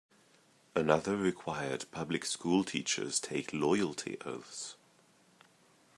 [0.75, 4.75] Another required public school teachers take loyalty oaths.